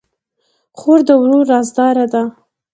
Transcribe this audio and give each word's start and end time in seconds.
خور 0.77 0.99
د 1.07 1.09
ورور 1.21 1.43
رازدار 1.51 1.95
ده. 2.13 2.21